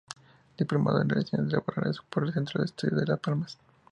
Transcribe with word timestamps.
Diplomado 0.57 0.99
en 0.99 1.09
Relaciones 1.09 1.51
Laborales 1.53 1.99
por 2.09 2.23
el 2.25 2.33
Centro 2.33 2.59
de 2.59 2.65
Estudios 2.65 3.01
de 3.01 3.05
Las 3.05 3.19
Palmas. 3.19 3.59